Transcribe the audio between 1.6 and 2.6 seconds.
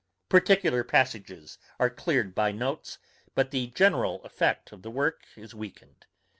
are cleared by